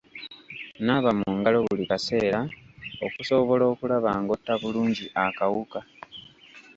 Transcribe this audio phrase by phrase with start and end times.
[0.85, 2.39] Naaba mu ngalo buli kaseera
[3.05, 5.79] okusobola okulaba ng'otta bulungi akawuka.